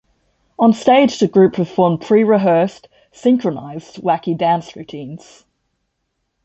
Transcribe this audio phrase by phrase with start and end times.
[0.57, 5.45] On stage the group performed pre-rehearsed, synchronised wacky dance routines.